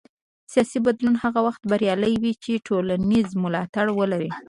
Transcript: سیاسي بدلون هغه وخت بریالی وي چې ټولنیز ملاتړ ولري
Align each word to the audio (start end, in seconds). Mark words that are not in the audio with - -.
سیاسي 0.53 0.77
بدلون 0.85 1.15
هغه 1.23 1.39
وخت 1.47 1.61
بریالی 1.71 2.13
وي 2.21 2.33
چې 2.43 2.63
ټولنیز 2.67 3.27
ملاتړ 3.43 3.85
ولري 3.99 4.31